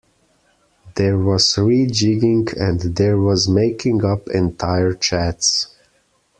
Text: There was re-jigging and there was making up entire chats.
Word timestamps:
There 0.95 1.15
was 1.19 1.59
re-jigging 1.59 2.47
and 2.59 2.79
there 2.79 3.19
was 3.19 3.47
making 3.47 4.03
up 4.03 4.29
entire 4.29 4.95
chats. 4.95 5.75